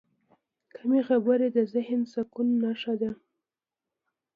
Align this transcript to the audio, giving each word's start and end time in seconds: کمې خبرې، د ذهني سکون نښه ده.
کمې 0.75 1.01
خبرې، 1.07 1.47
د 1.55 1.57
ذهني 1.73 2.07
سکون 2.13 2.47
نښه 2.61 2.93
ده. 3.01 3.11